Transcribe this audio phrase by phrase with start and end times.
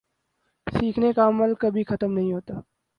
[0.67, 2.53] سیکھنے کا عمل کبھی ختم نہیں ہوتا